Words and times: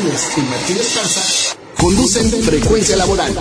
Martínez 0.00 0.32
y 0.34 0.40
Martínez 0.40 0.96
conducen 1.78 2.30
Frecuencia 2.42 2.96
Laboral, 2.96 3.34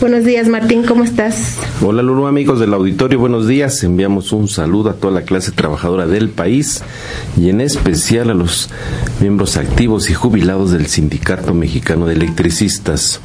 Buenos 0.00 0.24
días, 0.24 0.46
Martín, 0.48 0.84
¿cómo 0.84 1.04
estás? 1.04 1.56
Hola, 1.82 2.02
Lulu, 2.02 2.26
amigos 2.26 2.60
del 2.60 2.74
auditorio, 2.74 3.18
buenos 3.18 3.48
días. 3.48 3.82
Enviamos 3.82 4.32
un 4.32 4.46
saludo 4.46 4.90
a 4.90 4.94
toda 4.94 5.12
la 5.12 5.22
clase 5.22 5.52
trabajadora 5.52 6.06
del 6.06 6.28
país 6.28 6.82
y 7.36 7.48
en 7.48 7.60
especial 7.60 8.30
a 8.30 8.34
los 8.34 8.68
miembros 9.20 9.56
activos 9.56 10.10
y 10.10 10.14
jubilados 10.14 10.70
del 10.70 10.86
Sindicato 10.86 11.54
Mexicano 11.54 12.06
de 12.06 12.14
Electricistas. 12.14 13.20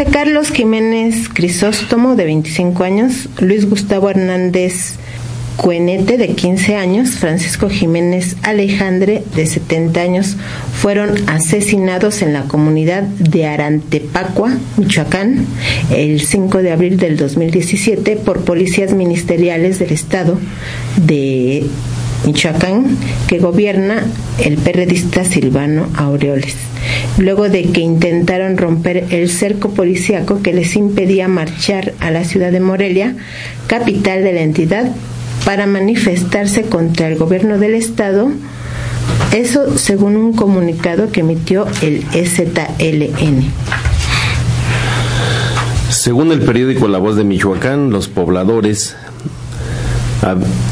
José 0.00 0.12
Carlos 0.12 0.50
Jiménez 0.50 1.28
Crisóstomo, 1.28 2.16
de 2.16 2.24
25 2.24 2.84
años, 2.84 3.28
Luis 3.38 3.68
Gustavo 3.68 4.08
Hernández 4.08 4.94
Cuenete, 5.58 6.16
de 6.16 6.28
15 6.28 6.76
años, 6.76 7.10
Francisco 7.16 7.68
Jiménez 7.68 8.38
Alejandre, 8.42 9.22
de 9.36 9.44
70 9.44 10.00
años, 10.00 10.36
fueron 10.72 11.28
asesinados 11.28 12.22
en 12.22 12.32
la 12.32 12.44
comunidad 12.44 13.02
de 13.02 13.44
Arantepacua, 13.44 14.56
Michoacán, 14.78 15.44
el 15.94 16.22
5 16.22 16.62
de 16.62 16.72
abril 16.72 16.96
del 16.96 17.18
2017 17.18 18.16
por 18.16 18.42
policías 18.42 18.94
ministeriales 18.94 19.78
del 19.80 19.92
estado 19.92 20.38
de 20.96 21.66
Michoacán, 22.24 22.96
que 23.26 23.38
gobierna 23.38 24.04
el 24.38 24.56
periodista 24.56 25.24
Silvano 25.24 25.88
Aureoles, 25.94 26.56
luego 27.18 27.48
de 27.48 27.62
que 27.64 27.80
intentaron 27.80 28.56
romper 28.56 29.06
el 29.10 29.30
cerco 29.30 29.70
policíaco 29.70 30.42
que 30.42 30.52
les 30.52 30.76
impedía 30.76 31.28
marchar 31.28 31.94
a 32.00 32.10
la 32.10 32.24
ciudad 32.24 32.52
de 32.52 32.60
Morelia, 32.60 33.16
capital 33.66 34.22
de 34.22 34.32
la 34.32 34.42
entidad, 34.42 34.90
para 35.44 35.66
manifestarse 35.66 36.62
contra 36.62 37.08
el 37.08 37.16
gobierno 37.16 37.58
del 37.58 37.74
estado, 37.74 38.30
eso 39.32 39.78
según 39.78 40.16
un 40.16 40.32
comunicado 40.34 41.10
que 41.10 41.20
emitió 41.20 41.66
el 41.82 42.04
EZLN. 42.12 43.44
Según 45.88 46.30
el 46.32 46.40
periódico 46.40 46.88
La 46.88 46.98
Voz 46.98 47.16
de 47.16 47.24
Michoacán, 47.24 47.90
los 47.90 48.08
pobladores 48.08 48.96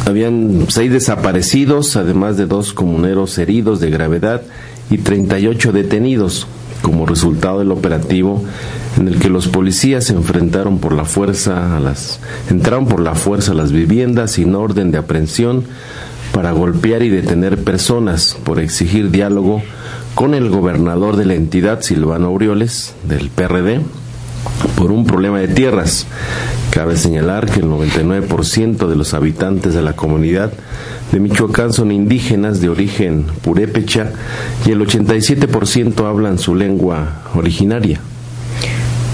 habían 0.06 0.66
seis 0.68 0.92
desaparecidos, 0.92 1.96
además 1.96 2.36
de 2.36 2.46
dos 2.46 2.72
comuneros 2.72 3.38
heridos 3.38 3.80
de 3.80 3.90
gravedad 3.90 4.42
y 4.90 4.98
38 4.98 5.72
detenidos 5.72 6.46
como 6.82 7.06
resultado 7.06 7.58
del 7.58 7.72
operativo 7.72 8.44
en 8.98 9.08
el 9.08 9.18
que 9.18 9.28
los 9.28 9.48
policías 9.48 10.04
se 10.04 10.12
enfrentaron 10.14 10.78
por 10.78 10.92
la 10.92 11.04
fuerza 11.04 11.76
a 11.76 11.80
las 11.80 12.20
entraron 12.50 12.86
por 12.86 13.00
la 13.00 13.14
fuerza 13.14 13.52
a 13.52 13.54
las 13.54 13.72
viviendas 13.72 14.32
sin 14.32 14.54
orden 14.54 14.92
de 14.92 14.98
aprehensión 14.98 15.64
para 16.32 16.52
golpear 16.52 17.02
y 17.02 17.08
detener 17.08 17.58
personas 17.58 18.36
por 18.44 18.60
exigir 18.60 19.10
diálogo 19.10 19.60
con 20.14 20.34
el 20.34 20.50
gobernador 20.50 21.16
de 21.16 21.26
la 21.26 21.34
entidad 21.34 21.80
Silvano 21.82 22.28
Aureoles 22.28 22.94
del 23.08 23.28
PRD 23.30 23.80
por 24.76 24.92
un 24.92 25.04
problema 25.04 25.40
de 25.40 25.48
tierras. 25.48 26.06
Cabe 26.70 26.96
señalar 26.96 27.46
que 27.46 27.60
el 27.60 27.66
99% 27.66 28.86
de 28.86 28.96
los 28.96 29.14
habitantes 29.14 29.74
de 29.74 29.82
la 29.82 29.94
comunidad 29.94 30.52
de 31.12 31.20
Michoacán 31.20 31.72
son 31.72 31.90
indígenas 31.90 32.60
de 32.60 32.68
origen 32.68 33.24
purépecha 33.42 34.12
y 34.66 34.72
el 34.72 34.80
87% 34.80 36.08
hablan 36.08 36.38
su 36.38 36.54
lengua 36.54 37.22
originaria. 37.34 38.00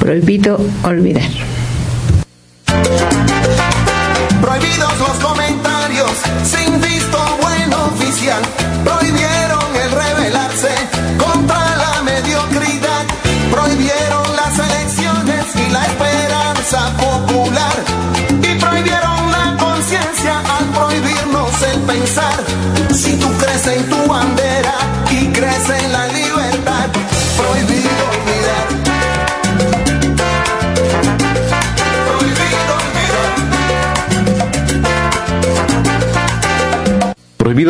Prohibido 0.00 0.60
olvidar. 0.82 1.53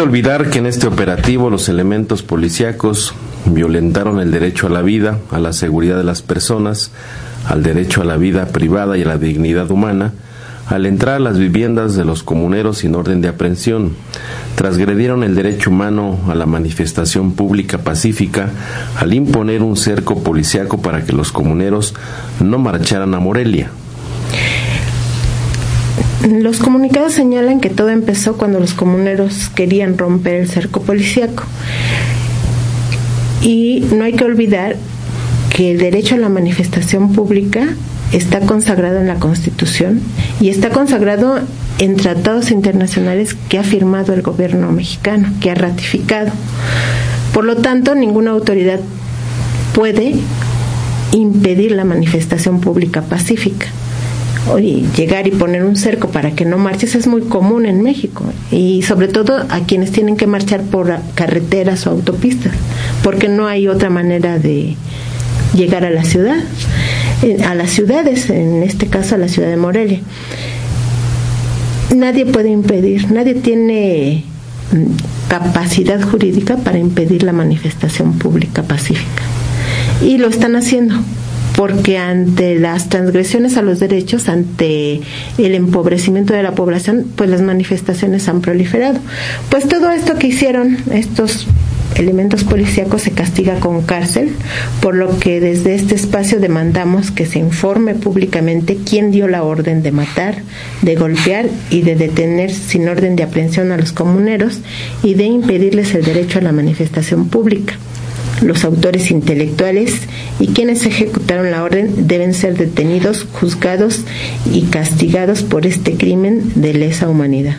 Olvidar 0.05 0.51
que 0.51 0.59
en 0.59 0.67
este 0.67 0.87
operativo 0.87 1.49
los 1.49 1.71
elementos 1.71 2.23
policíacos 2.23 3.15
violentaron 3.47 4.21
el 4.21 4.31
derecho 4.31 4.67
a 4.67 4.71
la 4.71 4.83
vida, 4.83 5.19
a 5.31 5.39
la 5.39 5.55
seguridad 5.55 5.97
de 5.97 6.05
las 6.05 6.21
personas, 6.21 6.91
al 7.49 7.63
derecho 7.63 8.03
a 8.03 8.05
la 8.05 8.19
vida 8.19 8.47
privada 8.47 8.99
y 8.99 9.03
a 9.03 9.07
la 9.07 9.17
dignidad 9.17 9.71
humana, 9.71 10.13
al 10.69 10.85
entrar 10.85 11.17
a 11.17 11.21
las 11.21 11.39
viviendas 11.39 11.97
de 11.97 12.05
los 12.05 12.23
comuneros 12.23 12.79
sin 12.79 12.95
orden 12.95 13.23
de 13.23 13.29
aprehensión, 13.29 13.93
transgredieron 14.57 15.25
el 15.25 15.35
derecho 15.35 15.71
humano 15.71 16.19
a 16.29 16.35
la 16.35 16.45
manifestación 16.45 17.33
pública 17.33 17.79
pacífica 17.79 18.51
al 18.99 19.15
imponer 19.15 19.63
un 19.63 19.77
cerco 19.77 20.23
policiaco 20.23 20.83
para 20.83 21.05
que 21.05 21.15
los 21.15 21.33
comuneros 21.33 21.95
no 22.41 22.59
marcharan 22.59 23.15
a 23.15 23.21
Morelia. 23.21 23.71
Los 26.29 26.59
comunicados 26.59 27.13
señalan 27.13 27.61
que 27.61 27.69
todo 27.69 27.91
empezó 27.91 28.39
cuando 28.39 28.59
los 28.59 28.73
comuneros 28.73 29.51
querían 29.55 29.99
romper 29.99 30.37
el 30.37 30.49
cerco 30.49 30.81
policiaco. 30.81 31.45
Y 33.43 33.85
no 33.93 34.05
hay 34.05 34.15
que 34.15 34.25
olvidar 34.25 34.77
que 35.55 35.73
el 35.73 35.79
derecho 35.79 36.15
a 36.15 36.19
la 36.19 36.31
manifestación 36.31 37.13
pública 37.13 37.69
está 38.13 38.41
consagrado 38.41 39.01
en 39.01 39.07
la 39.07 39.17
Constitución 39.17 40.01
y 40.41 40.49
está 40.49 40.71
consagrado 40.71 41.41
en 41.79 41.97
tratados 41.97 42.51
internacionales 42.51 43.37
que 43.51 43.59
ha 43.59 43.63
firmado 43.63 44.15
el 44.15 44.23
gobierno 44.23 44.73
mexicano, 44.73 45.29
que 45.43 45.51
ha 45.51 45.55
ratificado. 45.55 46.33
Por 47.35 47.45
lo 47.45 47.57
tanto, 47.57 47.95
ninguna 47.95 48.31
autoridad 48.31 48.81
puede 49.75 50.15
impedir 51.13 51.73
la 51.73 51.85
manifestación 51.85 52.61
pública 52.61 53.03
pacífica. 53.03 53.67
Oye, 54.51 54.85
llegar 54.95 55.27
y 55.27 55.31
poner 55.31 55.65
un 55.65 55.75
cerco 55.75 56.09
para 56.09 56.33
que 56.33 56.45
no 56.45 56.59
marches 56.59 56.95
es 56.95 57.07
muy 57.07 57.23
común 57.23 57.65
en 57.65 57.83
México 57.83 58.25
y 58.51 58.83
sobre 58.83 59.09
todo 59.09 59.39
a 59.49 59.61
quienes 59.61 59.91
tienen 59.91 60.17
que 60.17 60.27
marchar 60.27 60.63
por 60.63 60.95
carreteras 61.15 61.87
o 61.87 61.91
autopistas, 61.91 62.53
porque 63.03 63.29
no 63.29 63.47
hay 63.47 63.69
otra 63.69 63.89
manera 63.89 64.39
de 64.39 64.77
llegar 65.55 65.85
a 65.85 65.91
la 65.91 66.05
ciudad, 66.05 66.37
a 67.47 67.55
las 67.55 67.71
ciudades, 67.71 68.29
en 68.29 68.63
este 68.63 68.87
caso 68.87 69.15
a 69.15 69.19
la 69.19 69.29
ciudad 69.29 69.49
de 69.49 69.57
Morelia. 69.57 70.01
Nadie 71.95 72.27
puede 72.27 72.51
impedir, 72.51 73.11
nadie 73.13 73.35
tiene 73.35 74.25
mm, 74.73 75.29
capacidad 75.29 76.03
jurídica 76.03 76.59
para 76.59 76.79
impedir 76.79 77.23
la 77.23 77.33
manifestación 77.33 78.19
pública 78.19 78.63
pacífica. 78.63 79.23
Y 80.03 80.19
lo 80.19 80.29
están 80.29 80.57
haciendo 80.57 80.97
porque 81.57 81.99
ante 81.99 82.59
las 82.59 82.89
transgresiones 82.89 83.57
a 83.57 83.63
los 83.63 83.81
derechos, 83.81 84.29
ante 84.29 85.01
el 85.39 85.55
empobrecimiento 85.55 86.35
de 86.35 86.43
la 86.43 86.55
población, 86.55 87.07
pues 87.17 87.31
las 87.31 87.43
manifestaciones 87.43 88.29
han 88.29 88.41
proliferado. 88.41 88.99
Pues 89.51 89.69
todo 89.69 89.91
esto 89.91 90.19
que 90.19 90.29
hicieron 90.29 90.77
estos 90.91 91.47
elementos 91.97 92.43
policíacos 92.43 93.03
se 93.03 93.13
castiga 93.13 93.61
con 93.61 93.83
cárcel, 93.83 94.33
por 94.81 94.97
lo 94.97 95.19
que 95.19 95.41
desde 95.41 95.75
este 95.75 95.95
espacio 95.95 96.41
demandamos 96.41 97.11
que 97.11 97.27
se 97.27 97.39
informe 97.39 97.95
públicamente 97.95 98.79
quién 98.89 99.13
dio 99.13 99.29
la 99.29 99.45
orden 99.45 99.83
de 99.83 99.93
matar, 99.93 100.43
de 100.83 100.97
golpear 100.97 101.47
y 101.71 101.83
de 101.83 101.95
detener 101.95 102.53
sin 102.53 102.89
orden 102.89 103.15
de 103.15 103.23
aprehensión 103.23 103.71
a 103.71 103.77
los 103.77 103.93
comuneros 103.93 104.61
y 105.03 105.15
de 105.15 105.25
impedirles 105.25 105.95
el 105.95 106.05
derecho 106.05 106.41
a 106.41 106.43
la 106.43 106.53
manifestación 106.53 107.29
pública. 107.29 107.75
Los 108.43 108.65
autores 108.65 109.11
intelectuales 109.11 109.95
y 110.39 110.49
quienes 110.49 110.85
ejecutaron 110.87 111.51
la 111.51 111.63
orden 111.63 112.07
deben 112.07 112.35
ser 112.35 112.57
detenidos, 112.57 113.27
juzgados 113.33 114.01
y 114.51 114.63
castigados 114.63 115.43
por 115.43 115.67
este 115.67 115.97
crimen 115.97 116.53
de 116.55 116.75
lesa 116.75 117.09
humanidad. 117.09 117.57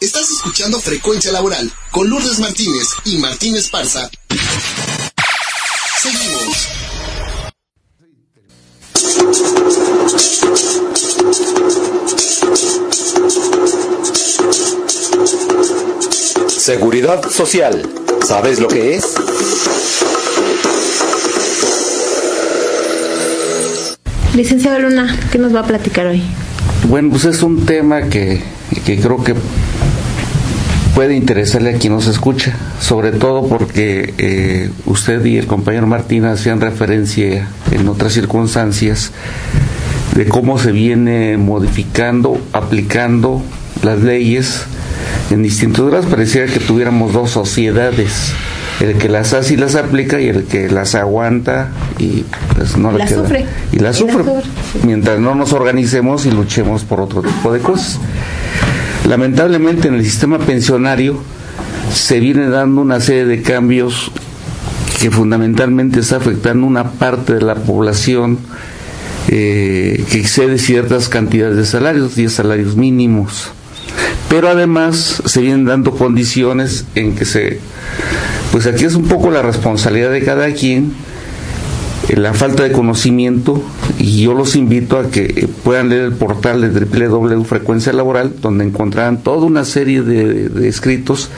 Estás 0.00 0.30
escuchando 0.30 0.80
Frecuencia 0.80 1.32
Laboral 1.32 1.70
con 1.90 2.08
Lourdes 2.08 2.38
Martínez 2.38 2.88
y 3.04 3.16
Martínez 3.18 3.68
Parza. 3.70 4.10
Seguimos. 6.02 6.68
Seguridad 16.48 17.30
Social. 17.30 18.03
¿Sabes 18.26 18.58
lo 18.58 18.68
que 18.68 18.96
es? 18.96 19.16
Licenciado 24.34 24.78
Luna, 24.78 25.14
¿qué 25.30 25.36
nos 25.38 25.54
va 25.54 25.60
a 25.60 25.66
platicar 25.66 26.06
hoy? 26.06 26.22
Bueno, 26.88 27.10
pues 27.10 27.26
es 27.26 27.42
un 27.42 27.66
tema 27.66 28.04
que, 28.04 28.40
que 28.86 28.98
creo 28.98 29.22
que 29.22 29.34
puede 30.94 31.14
interesarle 31.14 31.74
a 31.74 31.78
quien 31.78 31.92
nos 31.92 32.06
escucha, 32.06 32.56
sobre 32.80 33.12
todo 33.12 33.46
porque 33.46 34.14
eh, 34.16 34.70
usted 34.86 35.22
y 35.26 35.36
el 35.36 35.46
compañero 35.46 35.86
Martín 35.86 36.24
hacían 36.24 36.62
referencia 36.62 37.46
en 37.72 37.88
otras 37.88 38.14
circunstancias 38.14 39.12
de 40.16 40.26
cómo 40.26 40.58
se 40.58 40.72
viene 40.72 41.36
modificando, 41.36 42.40
aplicando 42.52 43.42
las 43.82 44.00
leyes 44.00 44.64
en 45.34 45.42
distintos 45.42 45.88
grados. 45.90 46.06
Pareciera 46.06 46.50
que 46.52 46.60
tuviéramos 46.60 47.12
dos 47.12 47.30
sociedades, 47.30 48.32
el 48.80 48.94
que 48.96 49.08
las 49.08 49.32
hace 49.32 49.54
y 49.54 49.56
las 49.56 49.74
aplica 49.74 50.20
y 50.20 50.28
el 50.28 50.44
que 50.44 50.68
las 50.70 50.94
aguanta 50.94 51.68
y 51.98 52.24
pues 52.56 52.76
no 52.76 52.92
la 52.92 52.98
le 53.04 53.04
queda. 53.10 53.22
sufre. 53.22 53.46
Y 53.72 53.76
la 53.76 53.80
Y 53.80 53.82
la 53.82 53.92
sufre. 53.92 54.24
sufre. 54.24 54.42
Mientras 54.84 55.18
no 55.20 55.34
nos 55.34 55.52
organicemos 55.52 56.24
y 56.26 56.30
luchemos 56.30 56.84
por 56.84 57.00
otro 57.00 57.22
tipo 57.22 57.52
de 57.52 57.60
cosas. 57.60 57.98
Lamentablemente 59.08 59.88
en 59.88 59.94
el 59.94 60.04
sistema 60.04 60.38
pensionario 60.38 61.18
se 61.92 62.20
viene 62.20 62.48
dando 62.48 62.80
una 62.80 63.00
serie 63.00 63.26
de 63.26 63.42
cambios 63.42 64.10
que 65.00 65.10
fundamentalmente 65.10 66.00
está 66.00 66.16
afectando 66.16 66.66
una 66.66 66.92
parte 66.92 67.34
de 67.34 67.42
la 67.42 67.56
población 67.56 68.38
eh, 69.28 70.04
que 70.10 70.18
excede 70.18 70.58
ciertas 70.58 71.08
cantidades 71.08 71.56
de 71.56 71.66
salarios, 71.66 72.14
10 72.14 72.32
salarios 72.32 72.76
mínimos. 72.76 73.50
Pero 74.34 74.48
además 74.48 75.22
se 75.24 75.42
vienen 75.42 75.64
dando 75.64 75.92
condiciones 75.92 76.86
en 76.96 77.14
que 77.14 77.24
se, 77.24 77.60
pues 78.50 78.66
aquí 78.66 78.84
es 78.84 78.96
un 78.96 79.04
poco 79.04 79.30
la 79.30 79.42
responsabilidad 79.42 80.10
de 80.10 80.24
cada 80.24 80.52
quien, 80.52 80.92
eh, 82.08 82.16
la 82.16 82.34
falta 82.34 82.64
de 82.64 82.72
conocimiento, 82.72 83.62
y 83.96 84.22
yo 84.22 84.34
los 84.34 84.56
invito 84.56 84.98
a 84.98 85.08
que 85.08 85.22
eh, 85.22 85.48
puedan 85.62 85.88
leer 85.88 86.02
el 86.02 86.14
portal 86.14 86.62
de 86.62 86.68
www 86.80 87.44
Frecuencia 87.44 87.92
Laboral, 87.92 88.32
donde 88.42 88.64
encontrarán 88.64 89.22
toda 89.22 89.46
una 89.46 89.64
serie 89.64 90.02
de, 90.02 90.68
escritos 90.68 91.30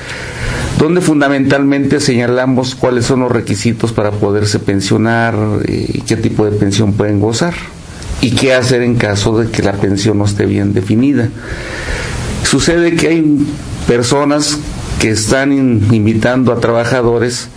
donde 0.79 1.03
fundamentalmente 1.03 2.01
señalamos 2.01 2.75
cuáles 2.77 3.05
son 3.05 3.21
los 3.21 3.31
requisitos 3.31 3.93
para 3.93 4.11
poderse 4.11 4.59
pensionar 4.59 5.35
eh, 5.67 5.87
y 5.93 6.01
qué 6.01 6.17
tipo 6.17 6.47
de 6.47 6.53
pensión 6.53 6.95
pueden 6.95 7.21
gozar 7.21 7.53
y 8.23 8.31
qué 8.31 8.55
hacer 8.55 8.81
en 8.81 8.95
caso 8.95 9.39
de 9.39 9.51
que 9.51 9.63
la 9.63 9.75
pensión 9.75 10.17
no 10.17 10.25
esté 10.25 10.47
bien 10.47 10.73
definida. 10.73 11.29
Sucede 12.51 12.95
que 12.97 13.09
hay 13.09 13.47
personas 13.87 14.59
que 15.01 15.11
están 15.11 15.53
in- 15.53 15.87
invitando 15.93 16.53
a 16.53 16.61
trabajadores 16.61 17.49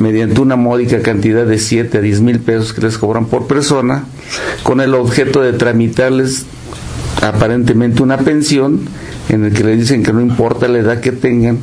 mediante 0.00 0.40
una 0.40 0.56
módica 0.56 1.00
cantidad 1.02 1.44
de 1.44 1.58
7 1.58 1.98
a 1.98 2.00
10 2.00 2.20
mil 2.20 2.40
pesos 2.40 2.72
que 2.72 2.80
les 2.82 2.98
cobran 2.98 3.26
por 3.26 3.46
persona, 3.46 4.04
con 4.62 4.80
el 4.80 4.94
objeto 4.94 5.40
de 5.42 5.52
tramitarles 5.54 6.46
aparentemente 7.22 8.02
una 8.02 8.18
pensión 8.18 8.80
en 9.28 9.44
el 9.44 9.52
que 9.52 9.64
le 9.64 9.76
dicen 9.76 10.02
que 10.02 10.12
no 10.12 10.20
importa 10.20 10.68
la 10.68 10.78
edad 10.78 11.00
que 11.00 11.10
tengan, 11.12 11.58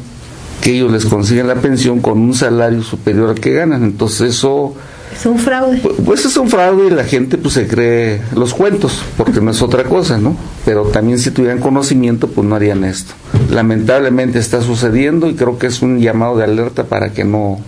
que 0.62 0.72
ellos 0.75 0.92
les 0.92 1.06
consiguen 1.06 1.48
la 1.48 1.56
pensión 1.56 2.01
con 2.01 2.19
un 2.19 2.33
salario 2.33 2.83
superior 2.83 3.30
al 3.30 3.39
que 3.39 3.54
ganan. 3.54 3.83
Entonces 3.83 4.36
eso 4.36 4.75
Es 5.18 5.26
un 5.26 5.40
fraude. 5.40 5.82
pu- 5.82 5.96
pues 6.06 6.26
es 6.26 6.36
un 6.38 6.50
fraude 6.50 6.88
y 6.88 6.90
la 6.90 7.04
gente 7.06 7.38
pues 7.38 7.54
se 7.54 7.68
cree 7.68 8.22
los 8.36 8.54
cuentos, 8.54 9.02
porque 9.18 9.40
no 9.42 9.52
es 9.52 9.62
otra 9.62 9.84
cosa, 9.86 10.18
¿no? 10.18 10.36
Pero 10.66 10.84
también 10.84 11.18
si 11.20 11.32
tuvieran 11.32 11.60
conocimiento 11.60 12.28
pues 12.28 12.46
no 12.48 12.56
harían 12.56 12.84
esto. 12.84 13.14
Lamentablemente 13.50 14.40
está 14.40 14.62
sucediendo 14.62 15.28
y 15.30 15.36
creo 15.36 15.58
que 15.58 15.68
es 15.68 15.82
un 15.82 16.00
llamado 16.00 16.38
de 16.38 16.44
alerta 16.44 16.84
para 16.84 17.12
que 17.14 17.24
no 17.24 17.60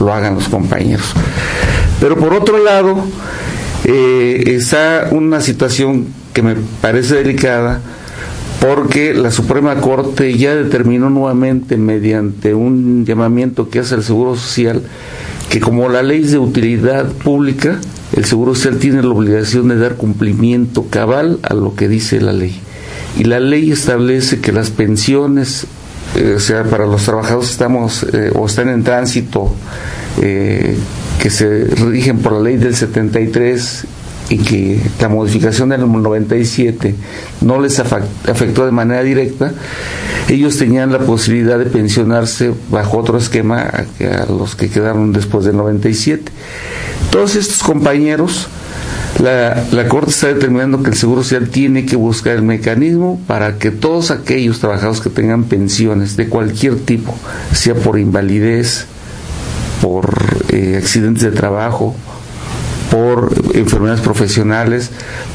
lo 0.00 0.12
hagan 0.12 0.34
los 0.34 0.48
compañeros. 0.48 1.12
Pero 2.00 2.16
por 2.16 2.32
otro 2.34 2.58
lado, 2.64 2.96
eh, 3.84 4.42
está 4.46 5.08
una 5.12 5.40
situación 5.40 6.06
que 6.32 6.42
me 6.42 6.54
parece 6.80 7.16
delicada 7.16 7.80
porque 8.60 9.12
la 9.12 9.30
Suprema 9.30 9.74
Corte 9.76 10.36
ya 10.38 10.54
determinó 10.54 11.10
nuevamente 11.10 11.76
mediante 11.76 12.54
un 12.54 13.04
llamamiento 13.04 13.68
que 13.68 13.80
hace 13.80 13.96
el 13.96 14.02
Seguro 14.04 14.36
Social 14.36 14.82
que 15.52 15.60
como 15.60 15.90
la 15.90 16.02
ley 16.02 16.22
es 16.22 16.30
de 16.30 16.38
utilidad 16.38 17.12
pública, 17.12 17.78
el 18.16 18.24
Seguro 18.24 18.54
Social 18.54 18.78
tiene 18.78 19.02
la 19.02 19.10
obligación 19.10 19.68
de 19.68 19.76
dar 19.76 19.96
cumplimiento 19.96 20.86
cabal 20.88 21.40
a 21.42 21.52
lo 21.52 21.74
que 21.74 21.88
dice 21.88 22.22
la 22.22 22.32
ley. 22.32 22.58
Y 23.18 23.24
la 23.24 23.38
ley 23.38 23.70
establece 23.70 24.40
que 24.40 24.50
las 24.50 24.70
pensiones, 24.70 25.66
eh, 26.16 26.36
o 26.38 26.40
sea, 26.40 26.64
para 26.64 26.86
los 26.86 27.04
trabajadores 27.04 27.50
estamos 27.50 28.02
eh, 28.14 28.32
o 28.34 28.46
están 28.46 28.70
en 28.70 28.82
tránsito, 28.82 29.54
eh, 30.22 30.74
que 31.20 31.28
se 31.28 31.64
rigen 31.64 32.20
por 32.20 32.32
la 32.32 32.40
ley 32.40 32.56
del 32.56 32.74
73 32.74 33.84
y 34.32 34.38
que 34.38 34.80
la 34.98 35.10
modificación 35.10 35.68
del 35.68 35.80
97 35.80 36.94
no 37.42 37.60
les 37.60 37.78
afectó 37.80 38.64
de 38.64 38.72
manera 38.72 39.02
directa, 39.02 39.52
ellos 40.26 40.56
tenían 40.56 40.90
la 40.90 41.00
posibilidad 41.00 41.58
de 41.58 41.66
pensionarse 41.66 42.54
bajo 42.70 42.96
otro 42.96 43.18
esquema 43.18 43.60
a, 43.60 44.22
a 44.22 44.26
los 44.26 44.56
que 44.56 44.70
quedaron 44.70 45.12
después 45.12 45.44
del 45.44 45.58
97. 45.58 46.32
Todos 47.10 47.36
estos 47.36 47.62
compañeros, 47.62 48.48
la, 49.22 49.64
la 49.70 49.86
Corte 49.88 50.12
está 50.12 50.28
determinando 50.28 50.82
que 50.82 50.88
el 50.88 50.96
Seguro 50.96 51.22
Social 51.22 51.50
tiene 51.50 51.84
que 51.84 51.96
buscar 51.96 52.34
el 52.34 52.42
mecanismo 52.42 53.20
para 53.26 53.58
que 53.58 53.70
todos 53.70 54.10
aquellos 54.10 54.60
trabajadores 54.60 55.02
que 55.02 55.10
tengan 55.10 55.44
pensiones 55.44 56.16
de 56.16 56.30
cualquier 56.30 56.76
tipo, 56.76 57.14
sea 57.52 57.74
por 57.74 57.98
invalidez, 57.98 58.86
por 59.82 60.08
eh, 60.48 60.76
accidentes 60.78 61.22
de 61.22 61.32
trabajo, 61.32 61.94
por 62.92 63.32
enfermedades 63.54 64.02
profesionales, 64.02 64.90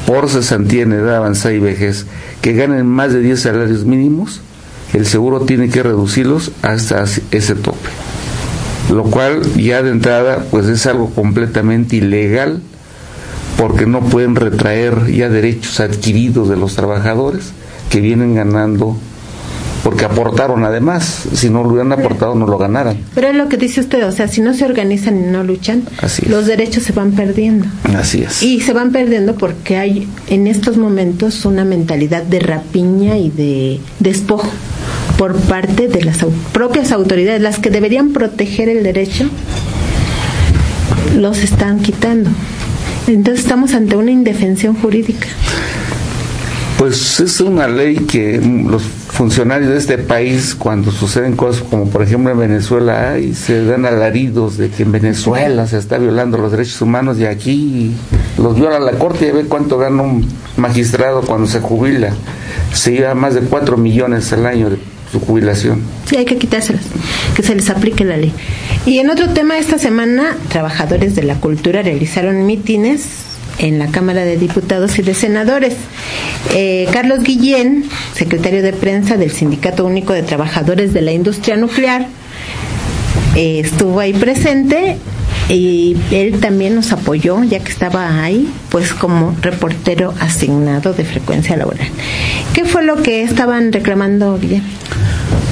por 0.06 0.30
cesantía 0.30 0.84
en 0.84 0.92
edad 0.92 1.16
avanzada 1.16 1.54
y 1.54 1.58
vejez, 1.58 2.06
que 2.40 2.52
ganen 2.52 2.86
más 2.86 3.12
de 3.12 3.18
10 3.18 3.40
salarios 3.40 3.84
mínimos, 3.84 4.40
el 4.94 5.06
seguro 5.06 5.40
tiene 5.40 5.68
que 5.68 5.82
reducirlos 5.82 6.52
hasta 6.62 7.02
ese 7.32 7.54
tope. 7.56 7.88
Lo 8.92 9.02
cual 9.02 9.42
ya 9.56 9.82
de 9.82 9.90
entrada 9.90 10.46
pues 10.52 10.66
es 10.66 10.86
algo 10.86 11.10
completamente 11.10 11.96
ilegal 11.96 12.62
porque 13.56 13.86
no 13.86 14.02
pueden 14.02 14.36
retraer 14.36 15.08
ya 15.08 15.28
derechos 15.28 15.80
adquiridos 15.80 16.48
de 16.48 16.56
los 16.56 16.76
trabajadores 16.76 17.50
que 17.90 18.00
vienen 18.00 18.36
ganando 18.36 18.96
porque 19.82 20.04
aportaron 20.04 20.64
además, 20.64 21.24
si 21.32 21.50
no 21.50 21.62
lo 21.62 21.70
hubieran 21.70 21.92
aportado 21.92 22.34
no 22.34 22.46
lo 22.46 22.58
ganaran. 22.58 22.96
Pero 23.14 23.28
es 23.28 23.36
lo 23.36 23.48
que 23.48 23.56
dice 23.56 23.80
usted, 23.80 24.06
o 24.06 24.12
sea, 24.12 24.28
si 24.28 24.40
no 24.40 24.54
se 24.54 24.64
organizan 24.64 25.16
y 25.16 25.30
no 25.30 25.44
luchan, 25.44 25.82
Así 26.02 26.26
los 26.26 26.46
derechos 26.46 26.82
se 26.82 26.92
van 26.92 27.12
perdiendo. 27.12 27.66
Así 27.96 28.22
es. 28.22 28.42
Y 28.42 28.60
se 28.60 28.72
van 28.72 28.92
perdiendo 28.92 29.34
porque 29.34 29.76
hay 29.76 30.08
en 30.28 30.46
estos 30.46 30.76
momentos 30.76 31.44
una 31.44 31.64
mentalidad 31.64 32.22
de 32.22 32.40
rapiña 32.40 33.16
y 33.16 33.30
de 33.30 33.80
despojo 34.00 34.50
por 35.16 35.34
parte 35.36 35.88
de 35.88 36.02
las 36.02 36.18
propias 36.52 36.92
autoridades, 36.92 37.42
las 37.42 37.58
que 37.58 37.70
deberían 37.70 38.12
proteger 38.12 38.68
el 38.68 38.84
derecho, 38.84 39.28
los 41.16 41.38
están 41.38 41.80
quitando. 41.80 42.30
Entonces 43.06 43.44
estamos 43.44 43.74
ante 43.74 43.96
una 43.96 44.10
indefensión 44.10 44.74
jurídica. 44.74 45.26
Pues 46.78 47.18
es 47.18 47.40
una 47.40 47.66
ley 47.66 47.96
que 47.96 48.38
los 48.38 48.84
funcionarios 49.18 49.72
de 49.72 49.78
este 49.78 49.98
país, 49.98 50.54
cuando 50.54 50.92
suceden 50.92 51.34
cosas 51.34 51.64
como 51.68 51.90
por 51.90 52.04
ejemplo 52.04 52.30
en 52.30 52.38
Venezuela, 52.38 53.14
ay, 53.14 53.34
se 53.34 53.64
dan 53.64 53.84
alaridos 53.84 54.56
de 54.56 54.70
que 54.70 54.84
en 54.84 54.92
Venezuela 54.92 55.66
se 55.66 55.76
está 55.76 55.98
violando 55.98 56.38
los 56.38 56.52
derechos 56.52 56.80
humanos 56.80 57.18
y 57.18 57.26
aquí 57.26 57.90
los 58.38 58.54
viola 58.54 58.78
la 58.78 58.92
corte 58.92 59.26
y 59.26 59.32
ve 59.32 59.46
cuánto 59.46 59.76
gana 59.76 60.02
un 60.02 60.24
magistrado 60.56 61.22
cuando 61.22 61.48
se 61.48 61.58
jubila. 61.58 62.12
Se 62.72 62.92
lleva 62.92 63.16
más 63.16 63.34
de 63.34 63.40
4 63.40 63.76
millones 63.76 64.32
al 64.32 64.46
año 64.46 64.70
de 64.70 64.78
su 65.10 65.18
jubilación. 65.18 65.80
Sí, 66.06 66.14
hay 66.14 66.24
que 66.24 66.38
quitárselas, 66.38 66.84
que 67.34 67.42
se 67.42 67.56
les 67.56 67.68
aplique 67.70 68.04
la 68.04 68.16
ley. 68.16 68.32
Y 68.86 69.00
en 69.00 69.10
otro 69.10 69.30
tema, 69.30 69.58
esta 69.58 69.78
semana, 69.78 70.36
trabajadores 70.48 71.16
de 71.16 71.24
la 71.24 71.34
cultura 71.40 71.82
realizaron 71.82 72.46
mítines 72.46 73.27
en 73.58 73.78
la 73.78 73.88
Cámara 73.88 74.24
de 74.24 74.36
Diputados 74.36 74.98
y 74.98 75.02
de 75.02 75.14
Senadores. 75.14 75.74
Eh, 76.54 76.88
Carlos 76.92 77.22
Guillén, 77.22 77.84
secretario 78.14 78.62
de 78.62 78.72
prensa 78.72 79.16
del 79.16 79.30
Sindicato 79.30 79.84
Único 79.84 80.12
de 80.12 80.22
Trabajadores 80.22 80.92
de 80.92 81.02
la 81.02 81.12
Industria 81.12 81.56
Nuclear, 81.56 82.06
eh, 83.34 83.60
estuvo 83.60 84.00
ahí 84.00 84.12
presente 84.12 84.98
y 85.48 85.96
él 86.10 86.40
también 86.40 86.74
nos 86.74 86.92
apoyó 86.92 87.42
ya 87.44 87.60
que 87.60 87.70
estaba 87.72 88.22
ahí 88.22 88.48
pues 88.68 88.92
como 88.92 89.34
reportero 89.40 90.14
asignado 90.20 90.92
de 90.92 91.04
frecuencia 91.04 91.56
laboral. 91.56 91.88
¿Qué 92.52 92.64
fue 92.64 92.84
lo 92.84 93.02
que 93.02 93.22
estaban 93.22 93.72
reclamando, 93.72 94.38
Guillermo? 94.38 94.68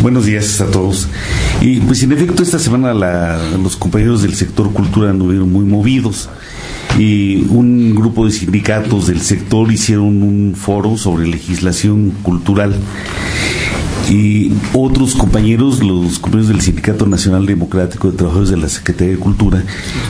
Buenos 0.02 0.26
días 0.26 0.60
a 0.60 0.70
todos. 0.70 1.08
Y 1.60 1.80
pues 1.80 2.02
en 2.02 2.12
efecto 2.12 2.42
esta 2.42 2.58
semana 2.58 2.92
los 2.92 3.76
compañeros 3.76 4.22
del 4.22 4.34
sector 4.34 4.72
cultura 4.72 5.10
anduvieron 5.10 5.50
muy 5.50 5.64
movidos 5.64 6.28
y 6.98 7.46
un 7.50 7.94
grupo 7.94 8.24
de 8.24 8.32
sindicatos 8.32 9.06
del 9.06 9.20
sector 9.20 9.70
hicieron 9.70 10.22
un 10.22 10.54
foro 10.56 10.96
sobre 10.96 11.26
legislación 11.26 12.12
cultural 12.22 12.74
y 14.10 14.52
otros 14.72 15.14
compañeros, 15.16 15.82
los 15.82 16.18
compañeros 16.20 16.48
del 16.48 16.60
Sindicato 16.60 17.06
Nacional 17.06 17.44
Democrático 17.44 18.10
de 18.10 18.16
Trabajadores 18.16 18.50
de 18.50 18.56
la 18.56 18.68
Secretaría 18.68 19.14
de 19.14 19.18
Cultura, 19.18 19.64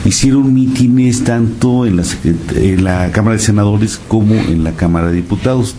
hicieron 0.05 0.53
mítines 0.53 1.23
tanto 1.23 1.85
en 1.85 1.97
la, 1.97 2.03
en 2.55 2.83
la 2.83 3.11
Cámara 3.11 3.37
de 3.37 3.43
Senadores 3.43 3.99
como 4.07 4.35
en 4.35 4.63
la 4.63 4.73
Cámara 4.73 5.07
de 5.07 5.15
Diputados. 5.15 5.75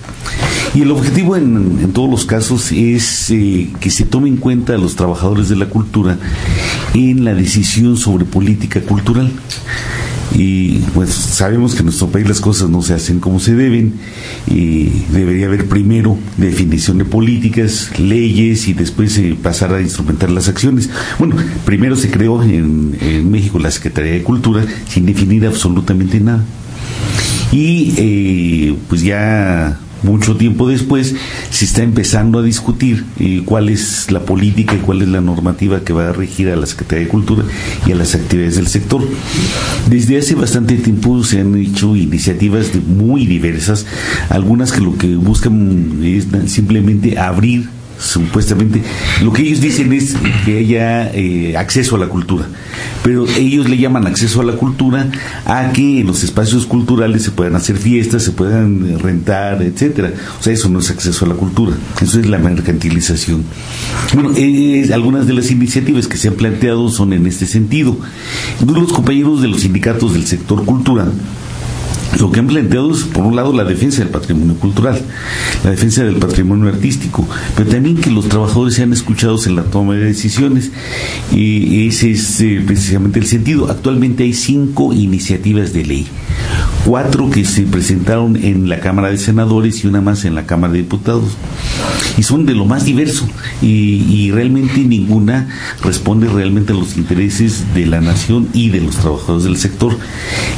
Y 0.74 0.82
el 0.82 0.90
objetivo 0.90 1.36
en, 1.36 1.92
todos 1.92 2.10
los 2.10 2.24
casos 2.24 2.72
es 2.72 3.30
eh, 3.30 3.70
que 3.80 3.90
se 3.90 4.04
tome 4.04 4.28
en 4.28 4.36
cuenta 4.36 4.74
a 4.74 4.78
los 4.78 4.96
trabajadores 4.96 5.48
de 5.48 5.56
la 5.56 5.66
cultura 5.66 6.18
en 6.94 7.24
la 7.24 7.34
decisión 7.34 7.96
sobre 7.96 8.24
política 8.24 8.80
cultural 8.80 9.30
y 10.34 10.78
pues 10.94 11.10
sabemos 11.10 11.72
que 11.72 11.80
en 11.80 11.86
nuestro 11.86 12.08
país 12.08 12.28
las 12.28 12.40
cosas 12.40 12.68
no 12.68 12.82
se 12.82 12.94
hacen 12.94 13.20
como 13.20 13.40
se 13.40 13.54
deben 13.54 13.94
y 14.46 14.90
debería 15.12 15.46
haber 15.46 15.66
primero 15.68 16.18
definición 16.36 16.98
de 16.98 17.04
políticas, 17.04 17.90
leyes 17.98 18.68
y 18.68 18.74
después 18.74 19.16
eh, 19.18 19.36
pasar 19.42 19.72
a 19.72 19.80
instrumentar 19.80 20.30
las 20.30 20.48
acciones. 20.48 20.90
Bueno, 21.18 21.36
primero 21.64 21.96
se 21.96 22.10
creó 22.10 22.42
en, 22.42 22.96
en 23.00 23.30
México 23.30 23.58
la 23.58 23.70
Secretaría 23.70 24.12
de 24.12 24.22
Cultura 24.22 24.64
sin 24.88 25.06
definir 25.06 25.46
absolutamente 25.46 26.20
nada. 26.20 26.44
Y 27.50 27.94
eh, 27.96 28.76
pues 28.88 29.02
ya 29.02 29.78
mucho 30.02 30.36
tiempo 30.36 30.68
después 30.68 31.14
se 31.50 31.64
está 31.64 31.82
empezando 31.82 32.38
a 32.38 32.42
discutir 32.42 33.04
eh, 33.18 33.42
cuál 33.44 33.68
es 33.68 34.10
la 34.10 34.20
política 34.20 34.74
y 34.74 34.78
cuál 34.78 35.02
es 35.02 35.08
la 35.08 35.20
normativa 35.20 35.80
que 35.80 35.92
va 35.92 36.08
a 36.08 36.12
regir 36.12 36.48
a 36.48 36.56
la 36.56 36.66
Secretaría 36.66 37.04
de 37.04 37.10
Cultura 37.10 37.44
y 37.86 37.92
a 37.92 37.96
las 37.96 38.14
actividades 38.14 38.56
del 38.56 38.68
sector. 38.68 39.02
Desde 39.88 40.18
hace 40.18 40.34
bastante 40.34 40.76
tiempo 40.76 41.22
se 41.24 41.40
han 41.40 41.54
hecho 41.56 41.96
iniciativas 41.96 42.70
muy 42.86 43.26
diversas, 43.26 43.86
algunas 44.28 44.72
que 44.72 44.80
lo 44.80 44.96
que 44.96 45.16
buscan 45.16 46.00
es 46.02 46.26
simplemente 46.50 47.18
abrir 47.18 47.77
supuestamente, 47.98 48.82
lo 49.22 49.32
que 49.32 49.42
ellos 49.42 49.60
dicen 49.60 49.92
es 49.92 50.14
que 50.44 50.58
haya 50.58 51.10
eh, 51.12 51.56
acceso 51.56 51.96
a 51.96 51.98
la 51.98 52.06
cultura, 52.06 52.46
pero 53.02 53.26
ellos 53.36 53.68
le 53.68 53.76
llaman 53.76 54.06
acceso 54.06 54.40
a 54.40 54.44
la 54.44 54.54
cultura 54.54 55.10
a 55.44 55.72
que 55.72 56.00
en 56.00 56.06
los 56.06 56.22
espacios 56.22 56.66
culturales 56.66 57.22
se 57.22 57.30
puedan 57.30 57.56
hacer 57.56 57.76
fiestas, 57.76 58.22
se 58.22 58.32
puedan 58.32 58.98
rentar, 58.98 59.62
etcétera. 59.62 60.12
O 60.38 60.42
sea, 60.42 60.52
eso 60.52 60.68
no 60.68 60.78
es 60.78 60.90
acceso 60.90 61.24
a 61.24 61.28
la 61.28 61.34
cultura, 61.34 61.76
eso 62.00 62.20
es 62.20 62.26
la 62.26 62.38
mercantilización. 62.38 63.44
Bueno, 64.14 64.32
eh, 64.36 64.90
algunas 64.92 65.26
de 65.26 65.34
las 65.34 65.50
iniciativas 65.50 66.06
que 66.06 66.16
se 66.16 66.28
han 66.28 66.34
planteado 66.34 66.88
son 66.88 67.12
en 67.12 67.26
este 67.26 67.46
sentido. 67.46 67.96
Los 68.66 68.92
compañeros 68.92 69.42
de 69.42 69.48
los 69.48 69.60
sindicatos 69.60 70.12
del 70.12 70.26
sector 70.26 70.64
cultural 70.64 71.12
lo 72.18 72.32
que 72.32 72.40
han 72.40 72.46
planteado 72.46 72.92
es, 72.92 73.02
por 73.02 73.24
un 73.24 73.36
lado, 73.36 73.52
la 73.52 73.64
defensa 73.64 73.98
del 73.98 74.08
patrimonio 74.08 74.54
cultural, 74.54 75.00
la 75.62 75.70
defensa 75.70 76.04
del 76.04 76.16
patrimonio 76.16 76.68
artístico, 76.68 77.28
pero 77.56 77.68
también 77.68 77.96
que 77.96 78.10
los 78.10 78.28
trabajadores 78.28 78.74
sean 78.74 78.92
escuchados 78.92 79.46
en 79.46 79.56
la 79.56 79.64
toma 79.64 79.94
de 79.94 80.04
decisiones. 80.04 80.70
Y 81.32 81.86
ese 81.88 82.12
es 82.12 82.40
eh, 82.40 82.62
precisamente 82.66 83.18
el 83.18 83.26
sentido. 83.26 83.70
Actualmente 83.70 84.24
hay 84.24 84.32
cinco 84.32 84.92
iniciativas 84.92 85.72
de 85.72 85.84
ley 85.84 86.06
cuatro 86.84 87.28
que 87.30 87.44
se 87.44 87.62
presentaron 87.62 88.36
en 88.36 88.68
la 88.68 88.80
Cámara 88.80 89.10
de 89.10 89.18
Senadores 89.18 89.84
y 89.84 89.88
una 89.88 90.00
más 90.00 90.24
en 90.24 90.34
la 90.34 90.46
Cámara 90.46 90.72
de 90.72 90.78
Diputados. 90.80 91.36
Y 92.16 92.22
son 92.22 92.46
de 92.46 92.54
lo 92.54 92.64
más 92.64 92.84
diverso 92.84 93.28
y, 93.62 94.30
realmente 94.30 94.80
ninguna 94.80 95.48
responde 95.82 96.28
realmente 96.28 96.72
a 96.72 96.76
los 96.76 96.96
intereses 96.96 97.64
de 97.74 97.86
la 97.86 98.00
nación 98.00 98.48
y 98.52 98.68
de 98.68 98.80
los 98.80 98.96
trabajadores 98.96 99.44
del 99.44 99.56
sector. 99.56 99.96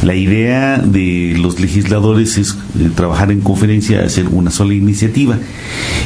La 0.03 0.15
idea 0.15 0.79
de 0.79 1.37
los 1.39 1.61
legisladores 1.61 2.37
es 2.37 2.57
eh, 2.79 2.91
trabajar 2.95 3.31
en 3.31 3.41
conferencia, 3.41 4.05
hacer 4.05 4.27
una 4.29 4.51
sola 4.51 4.75
iniciativa, 4.75 5.39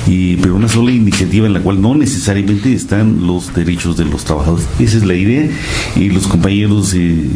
y, 0.06 0.37
pero 0.37 0.56
una 0.56 0.68
sola 0.68 0.92
iniciativa 0.92 1.47
en 1.47 1.54
la 1.54 1.61
cual 1.61 1.80
no 1.80 1.94
necesariamente 1.94 2.73
están 2.75 3.26
los 3.26 3.54
derechos 3.54 3.97
de 3.97 4.04
los 4.04 4.25
trabajadores. 4.25 4.66
Esa 4.78 4.99
es 4.99 5.04
la 5.04 5.14
idea 5.14 5.49
y 5.97 6.11
los 6.11 6.26
compañeros... 6.26 6.92
Eh, 6.94 7.28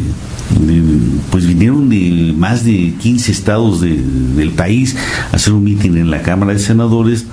pues 1.31 1.45
vinieron 1.45 1.89
de 1.89 2.33
más 2.35 2.65
de 2.65 2.93
15 2.99 3.31
estados 3.31 3.81
del 3.81 4.51
país 4.55 4.95
a 5.31 5.35
hacer 5.35 5.53
un 5.53 5.63
mitin 5.63 5.97
en 5.97 6.09
la 6.09 6.21
Cámara 6.21 6.53
de 6.53 6.59
Senadores 6.59 7.25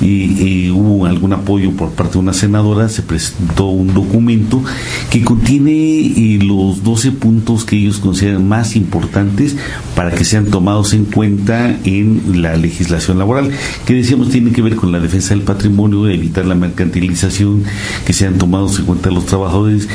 y, 0.00 0.70
hubo 0.70 1.06
algún 1.06 1.32
apoyo 1.32 1.72
por 1.72 1.90
parte 1.90 2.14
de 2.14 2.18
una 2.20 2.32
senadora, 2.32 2.88
se 2.88 3.02
presentó 3.02 3.66
un 3.66 3.92
documento 3.94 4.62
que 5.10 5.22
contiene 5.22 5.72
eh, 5.72 6.38
los 6.42 6.82
12 6.82 7.12
puntos 7.12 7.64
que 7.64 7.76
ellos 7.76 7.98
consideran 7.98 8.48
más 8.48 8.76
importantes 8.76 9.56
para 9.94 10.12
que 10.12 10.24
sean 10.24 10.46
tomados 10.46 10.94
en 10.94 11.04
cuenta 11.04 11.76
en 11.84 12.42
la 12.42 12.56
legislación 12.56 13.18
laboral, 13.18 13.50
que 13.86 13.94
decíamos 13.94 14.30
tiene 14.30 14.52
que 14.52 14.62
ver 14.62 14.76
con 14.76 14.92
la 14.92 15.00
defensa 15.00 15.34
del 15.34 15.42
patrimonio, 15.42 16.08
evitar 16.08 16.46
la 16.46 16.54
mercantilización, 16.54 17.64
que 18.06 18.12
sean 18.12 18.38
tomados 18.38 18.78
en 18.78 18.86
cuenta 18.86 19.10
los 19.10 19.26
trabajadores, 19.26 19.88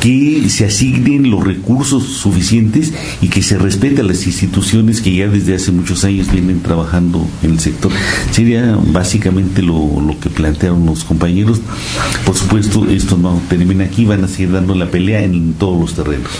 que 0.00 0.48
se 0.48 0.64
asignen 0.64 1.30
los 1.30 1.44
recursos 1.44 2.04
suficientes 2.04 2.92
y 3.20 3.28
que 3.28 3.42
se 3.42 3.58
respete 3.58 4.00
a 4.00 4.04
las 4.04 4.26
instituciones 4.26 5.00
que 5.00 5.14
ya 5.14 5.28
desde 5.28 5.54
hace 5.54 5.72
muchos 5.72 6.04
años 6.04 6.30
vienen 6.30 6.60
trabajando 6.60 7.26
en 7.42 7.52
el 7.52 7.60
sector. 7.60 7.92
Sería 8.30 8.78
básicamente 8.92 9.31
lo, 9.34 10.00
lo 10.00 10.18
que 10.20 10.30
plantearon 10.30 10.86
los 10.86 11.04
compañeros. 11.04 11.60
Por 12.24 12.36
supuesto, 12.36 12.86
esto 12.88 13.16
no 13.16 13.40
termina 13.48 13.84
aquí, 13.84 14.04
van 14.04 14.24
a 14.24 14.28
seguir 14.28 14.52
dando 14.52 14.74
la 14.74 14.90
pelea 14.90 15.22
en 15.22 15.54
todos 15.54 15.80
los 15.80 15.94
terrenos. 15.94 16.30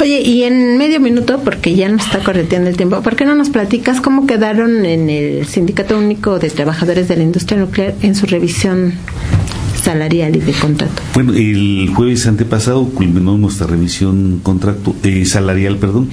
Oye, 0.00 0.20
y 0.20 0.44
en 0.44 0.78
medio 0.78 1.00
minuto, 1.00 1.40
porque 1.44 1.74
ya 1.74 1.88
nos 1.88 2.06
está 2.06 2.20
correteando 2.20 2.70
el 2.70 2.76
tiempo, 2.76 3.00
¿por 3.02 3.16
qué 3.16 3.24
no 3.24 3.34
nos 3.34 3.50
platicas 3.50 4.00
cómo 4.00 4.26
quedaron 4.26 4.84
en 4.84 5.10
el 5.10 5.46
Sindicato 5.46 5.98
Único 5.98 6.38
de 6.38 6.50
Trabajadores 6.50 7.08
de 7.08 7.16
la 7.16 7.22
Industria 7.22 7.58
Nuclear 7.58 7.94
en 8.02 8.14
su 8.14 8.26
revisión 8.26 8.94
salarial 9.82 10.36
y 10.36 10.40
de 10.40 10.52
contrato? 10.52 11.02
Bueno, 11.14 11.32
el 11.34 11.90
jueves 11.94 12.26
antepasado 12.26 12.84
culminó 12.86 13.36
nuestra 13.38 13.66
revisión 13.66 14.40
contrato, 14.42 14.94
eh, 15.02 15.24
salarial, 15.24 15.76
perdón. 15.76 16.08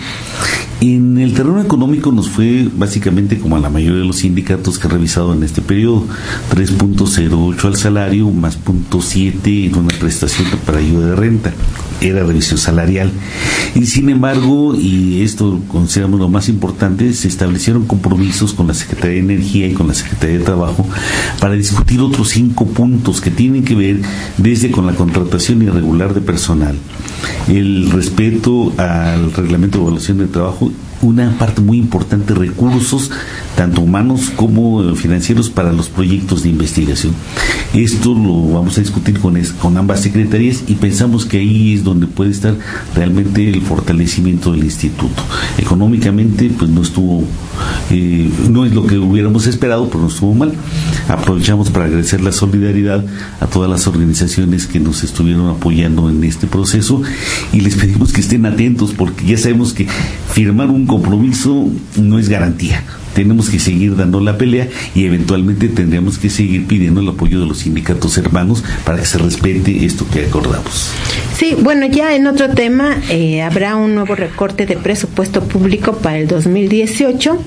En 0.81 1.17
el 1.17 1.33
terreno 1.33 1.61
económico 1.61 2.11
nos 2.11 2.29
fue 2.29 2.67
básicamente 2.75 3.39
como 3.39 3.55
a 3.55 3.59
la 3.59 3.69
mayoría 3.69 3.99
de 3.99 4.05
los 4.05 4.17
sindicatos 4.17 4.77
que 4.77 4.87
he 4.87 4.91
revisado 4.91 5.33
en 5.33 5.43
este 5.43 5.61
periodo, 5.61 6.05
3.08 6.53 7.65
al 7.65 7.77
salario 7.77 8.29
más 8.29 8.59
0.7 8.63 9.67
en 9.67 9.75
una 9.75 9.95
prestación 9.97 10.47
para 10.65 10.79
ayuda 10.79 11.07
de 11.07 11.15
renta 11.15 11.53
era 12.01 12.23
revisión 12.23 12.57
salarial. 12.57 13.11
Y 13.73 13.85
sin 13.85 14.09
embargo, 14.09 14.75
y 14.75 15.21
esto 15.21 15.59
consideramos 15.67 16.19
lo 16.19 16.29
más 16.29 16.49
importante, 16.49 17.13
se 17.13 17.27
establecieron 17.27 17.85
compromisos 17.85 18.53
con 18.53 18.67
la 18.67 18.73
Secretaría 18.73 19.15
de 19.15 19.33
Energía 19.33 19.67
y 19.67 19.73
con 19.73 19.87
la 19.87 19.93
Secretaría 19.93 20.39
de 20.39 20.45
Trabajo 20.45 20.87
para 21.39 21.53
discutir 21.53 21.99
otros 22.01 22.29
cinco 22.29 22.65
puntos 22.67 23.21
que 23.21 23.31
tienen 23.31 23.63
que 23.63 23.75
ver 23.75 24.01
desde 24.37 24.71
con 24.71 24.85
la 24.85 24.93
contratación 24.93 25.61
irregular 25.61 26.13
de 26.13 26.21
personal, 26.21 26.75
el 27.47 27.91
respeto 27.91 28.73
al 28.77 29.33
reglamento 29.33 29.77
de 29.77 29.83
evaluación 29.83 30.17
de 30.19 30.27
trabajo 30.27 30.71
una 31.01 31.37
parte 31.37 31.61
muy 31.61 31.77
importante 31.77 32.33
recursos, 32.33 33.11
tanto 33.55 33.81
humanos 33.81 34.31
como 34.35 34.83
eh, 34.83 34.95
financieros, 34.95 35.49
para 35.49 35.71
los 35.71 35.89
proyectos 35.89 36.43
de 36.43 36.49
investigación. 36.49 37.13
Esto 37.73 38.13
lo 38.13 38.53
vamos 38.53 38.77
a 38.77 38.81
discutir 38.81 39.19
con, 39.19 39.39
con 39.59 39.77
ambas 39.77 40.01
secretarías 40.01 40.63
y 40.67 40.75
pensamos 40.75 41.25
que 41.25 41.37
ahí 41.37 41.73
es 41.73 41.83
donde 41.83 42.07
puede 42.07 42.31
estar 42.31 42.55
realmente 42.95 43.49
el 43.49 43.61
fortalecimiento 43.61 44.51
del 44.51 44.63
instituto. 44.63 45.21
Económicamente, 45.57 46.51
pues 46.57 46.69
no 46.69 46.81
estuvo, 46.81 47.23
eh, 47.91 48.29
no 48.49 48.65
es 48.65 48.73
lo 48.73 48.85
que 48.85 48.97
hubiéramos 48.97 49.47
esperado, 49.47 49.87
pero 49.87 50.01
no 50.01 50.07
estuvo 50.07 50.33
mal. 50.33 50.53
Aprovechamos 51.07 51.69
para 51.69 51.85
agradecer 51.85 52.21
la 52.21 52.31
solidaridad 52.31 53.03
a 53.39 53.47
todas 53.47 53.69
las 53.69 53.87
organizaciones 53.87 54.67
que 54.67 54.79
nos 54.79 55.03
estuvieron 55.03 55.49
apoyando 55.49 56.09
en 56.09 56.23
este 56.23 56.47
proceso 56.47 57.01
y 57.53 57.61
les 57.61 57.75
pedimos 57.75 58.11
que 58.11 58.21
estén 58.21 58.45
atentos 58.45 58.93
porque 58.93 59.25
ya 59.25 59.37
sabemos 59.37 59.73
que 59.73 59.87
firmar 60.33 60.69
un 60.69 60.87
compromiso 60.87 61.69
no 61.97 62.19
es 62.19 62.29
garantía. 62.29 62.83
Tenemos 63.13 63.49
que 63.49 63.59
seguir 63.59 63.95
dando 63.95 64.19
la 64.19 64.37
pelea 64.37 64.67
y 64.93 65.05
eventualmente 65.05 65.69
tendríamos 65.69 66.17
que 66.17 66.29
seguir 66.29 66.67
pidiendo 66.67 66.99
el 66.99 67.07
apoyo 67.07 67.39
de 67.39 67.45
los 67.45 67.59
sindicatos 67.59 68.17
hermanos 68.17 68.63
para 68.83 68.99
que 68.99 69.05
se 69.05 69.17
respete 69.17 69.85
esto 69.85 70.05
que 70.11 70.25
acordamos. 70.25 70.89
Sí, 71.37 71.55
bueno, 71.61 71.85
ya 71.85 72.13
en 72.13 72.27
otro 72.27 72.49
tema, 72.49 72.97
eh, 73.09 73.41
habrá 73.41 73.77
un 73.77 73.95
nuevo 73.95 74.15
recorte 74.15 74.65
de 74.65 74.75
presupuesto 74.75 75.43
público 75.43 75.93
para 75.93 76.17
el 76.17 76.27
2018 76.27 77.39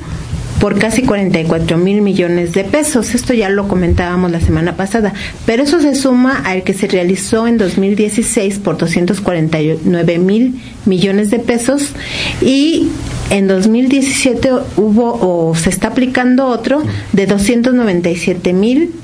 por 0.61 0.79
casi 0.79 1.03
44 1.03 1.79
mil 1.79 2.03
millones 2.03 2.53
de 2.53 2.65
pesos. 2.65 3.15
Esto 3.15 3.35
ya 3.35 3.49
lo 3.49 3.69
comentábamos 3.69 4.31
la 4.31 4.41
semana 4.41 4.77
pasada, 4.77 5.13
pero 5.47 5.63
eso 5.63 5.81
se 5.81 5.95
suma 5.95 6.39
al 6.45 6.63
que 6.63 6.75
se 6.75 6.89
realizó 6.89 7.47
en 7.47 7.59
2016 7.59 8.59
por 8.59 8.77
249 8.79 10.19
mil 10.19 10.61
millones 10.85 11.31
de 11.31 11.39
pesos 11.39 11.93
y 12.41 12.89
en 13.31 13.47
2017 13.47 14.51
hubo 14.77 15.19
o 15.21 15.55
se 15.55 15.71
está 15.71 15.89
aplicando 15.89 16.47
otro 16.47 16.83
de 17.13 17.27
297 17.27 18.53
mil 18.53 18.95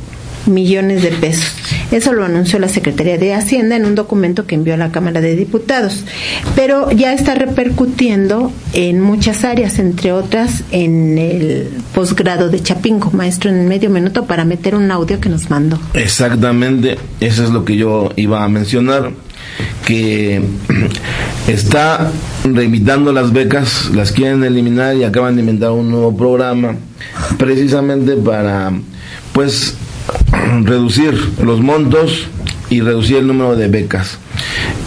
millones 0.46 1.02
de 1.02 1.10
pesos. 1.10 1.54
Eso 1.90 2.12
lo 2.12 2.24
anunció 2.24 2.58
la 2.58 2.68
Secretaría 2.68 3.18
de 3.18 3.34
Hacienda 3.34 3.76
en 3.76 3.84
un 3.84 3.94
documento 3.94 4.46
que 4.46 4.54
envió 4.54 4.74
a 4.74 4.76
la 4.76 4.90
Cámara 4.90 5.20
de 5.20 5.36
Diputados. 5.36 6.04
Pero 6.56 6.90
ya 6.90 7.12
está 7.12 7.34
repercutiendo 7.34 8.52
en 8.72 9.00
muchas 9.00 9.44
áreas, 9.44 9.78
entre 9.78 10.12
otras 10.12 10.64
en 10.70 11.18
el 11.18 11.68
posgrado 11.94 12.48
de 12.48 12.62
Chapingo, 12.62 13.10
maestro 13.12 13.50
en 13.50 13.68
medio 13.68 13.90
minuto, 13.90 14.26
para 14.26 14.44
meter 14.44 14.74
un 14.74 14.90
audio 14.90 15.20
que 15.20 15.28
nos 15.28 15.50
mandó. 15.50 15.78
Exactamente, 15.94 16.98
eso 17.20 17.44
es 17.44 17.50
lo 17.50 17.64
que 17.64 17.76
yo 17.76 18.10
iba 18.16 18.44
a 18.44 18.48
mencionar 18.48 19.12
que 19.86 20.42
está 21.48 22.10
reimitando 22.44 23.12
las 23.12 23.32
becas, 23.32 23.90
las 23.94 24.12
quieren 24.12 24.42
eliminar 24.44 24.96
y 24.96 25.04
acaban 25.04 25.36
de 25.36 25.42
inventar 25.42 25.70
un 25.70 25.90
nuevo 25.90 26.16
programa 26.16 26.76
precisamente 27.38 28.16
para 28.16 28.72
pues 29.32 29.76
reducir 30.62 31.14
los 31.42 31.60
montos 31.60 32.26
y 32.70 32.80
reducir 32.80 33.18
el 33.18 33.26
número 33.26 33.56
de 33.56 33.68
becas. 33.68 34.18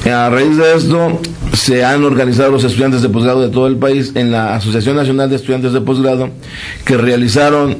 A 0.06 0.30
raíz 0.30 0.58
de 0.58 0.76
esto, 0.76 1.20
se 1.54 1.84
han 1.84 2.04
organizado 2.04 2.52
los 2.52 2.64
estudiantes 2.64 3.02
de 3.02 3.10
posgrado 3.10 3.42
de 3.42 3.50
todo 3.50 3.68
el 3.68 3.78
país 3.78 4.12
en 4.16 4.32
la 4.32 4.56
Asociación 4.56 4.96
Nacional 4.96 5.30
de 5.30 5.36
Estudiantes 5.36 5.74
de 5.74 5.82
Posgrado, 5.82 6.30
que 6.86 6.98
realizaron 6.98 7.78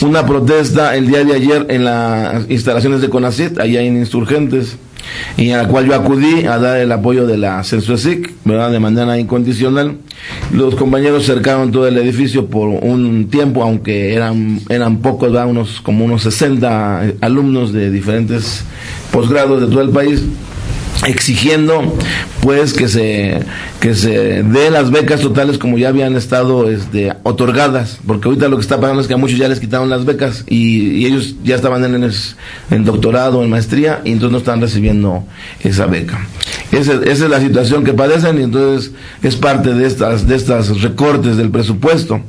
una 0.00 0.26
protesta 0.26 0.96
el 0.96 1.06
día 1.06 1.24
de 1.24 1.34
ayer 1.34 1.66
en 1.68 1.84
las 1.84 2.50
instalaciones 2.50 3.00
de 3.00 3.08
CONACYT, 3.08 3.60
allá 3.60 3.82
en 3.82 3.96
Insurgentes 3.96 4.76
y 5.36 5.50
a 5.50 5.62
la 5.62 5.68
cual 5.68 5.86
yo 5.86 5.94
acudí 5.94 6.44
a 6.44 6.58
dar 6.58 6.78
el 6.78 6.90
apoyo 6.92 7.26
de 7.26 7.38
la 7.38 7.62
CENSUESIC, 7.62 8.32
¿verdad? 8.44 8.70
de 8.70 8.80
manera 8.80 9.18
incondicional. 9.18 9.98
Los 10.52 10.74
compañeros 10.74 11.24
cercaron 11.24 11.70
todo 11.70 11.86
el 11.86 11.96
edificio 11.98 12.46
por 12.46 12.68
un 12.68 13.28
tiempo, 13.28 13.62
aunque 13.62 14.14
eran, 14.14 14.60
eran 14.68 14.98
pocos, 14.98 15.32
¿verdad? 15.32 15.48
Unos, 15.48 15.80
como 15.80 16.04
unos 16.04 16.22
60 16.22 17.14
alumnos 17.20 17.72
de 17.72 17.90
diferentes 17.90 18.64
posgrados 19.12 19.60
de 19.60 19.66
todo 19.68 19.82
el 19.82 19.90
país 19.90 20.22
exigiendo 21.06 21.80
pues 22.40 22.72
que 22.72 22.88
se 22.88 23.40
que 23.80 23.94
se 23.94 24.42
dé 24.42 24.70
las 24.70 24.90
becas 24.90 25.20
totales 25.20 25.58
como 25.58 25.78
ya 25.78 25.88
habían 25.88 26.16
estado 26.16 26.68
este, 26.68 27.12
otorgadas. 27.22 27.98
Porque 28.06 28.28
ahorita 28.28 28.48
lo 28.48 28.56
que 28.56 28.62
está 28.62 28.80
pasando 28.80 29.00
es 29.00 29.06
que 29.06 29.14
a 29.14 29.16
muchos 29.16 29.38
ya 29.38 29.48
les 29.48 29.60
quitaron 29.60 29.88
las 29.88 30.04
becas 30.04 30.44
y, 30.48 31.06
ellos 31.06 31.36
ya 31.44 31.54
estaban 31.54 31.84
en, 31.84 32.10
en 32.70 32.84
doctorado 32.84 33.42
en 33.42 33.50
maestría 33.50 34.00
y 34.04 34.12
entonces 34.12 34.32
no 34.32 34.38
están 34.38 34.60
recibiendo 34.60 35.24
esa 35.60 35.86
beca. 35.86 36.26
Esa, 36.72 36.94
esa, 36.94 37.24
es 37.24 37.30
la 37.30 37.40
situación 37.40 37.84
que 37.84 37.94
padecen 37.94 38.38
y 38.38 38.42
entonces 38.42 38.92
es 39.22 39.36
parte 39.36 39.74
de 39.74 39.86
estas 39.86 40.26
de 40.26 40.34
estas 40.34 40.82
recortes 40.82 41.36
del 41.36 41.50
presupuesto 41.50 42.20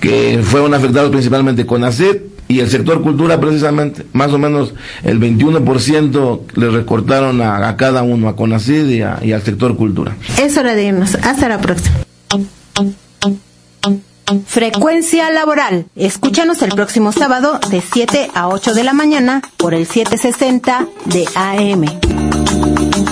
que 0.00 0.40
fueron 0.42 0.74
afectados 0.74 1.10
principalmente 1.10 1.66
con 1.66 1.84
ACET 1.84 2.33
y 2.48 2.60
el 2.60 2.70
sector 2.70 3.02
cultura 3.02 3.40
precisamente, 3.40 4.06
más 4.12 4.32
o 4.32 4.38
menos 4.38 4.74
el 5.02 5.20
21% 5.20 6.40
le 6.54 6.70
recortaron 6.70 7.40
a, 7.40 7.76
cada 7.76 8.02
uno, 8.02 8.28
a 8.28 8.36
CONACID 8.36 8.88
y, 8.88 9.26
y, 9.26 9.32
al 9.32 9.42
sector 9.42 9.76
cultura. 9.76 10.16
Es 10.40 10.56
hora 10.56 10.74
de 10.74 10.84
irnos. 10.84 11.14
Hasta 11.16 11.48
la 11.48 11.60
próxima. 11.60 11.96
Frecuencia 14.46 15.30
laboral. 15.30 15.86
Escúchanos 15.96 16.62
el 16.62 16.70
próximo 16.70 17.12
sábado 17.12 17.60
de 17.70 17.82
7 17.82 18.30
a 18.34 18.48
8 18.48 18.74
de 18.74 18.84
la 18.84 18.94
mañana 18.94 19.42
por 19.58 19.74
el 19.74 19.86
760 19.86 20.86
de 21.06 21.26
AM. 21.34 23.03